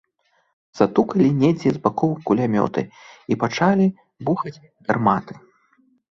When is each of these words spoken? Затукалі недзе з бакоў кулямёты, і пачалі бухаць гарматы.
Затукалі 0.77 1.25
недзе 1.41 1.73
з 1.75 1.81
бакоў 1.83 2.13
кулямёты, 2.29 2.83
і 3.35 3.37
пачалі 3.43 3.85
бухаць 4.31 4.55
гарматы. 4.89 5.33